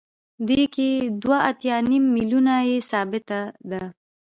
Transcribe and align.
دې 0.47 0.61
کې 0.73 0.89
دوه 1.21 1.37
اتیا 1.49 1.75
نیم 1.89 2.05
میلیونه 2.15 2.53
یې 2.69 2.77
ثابته 2.89 3.39
ده 3.69 3.81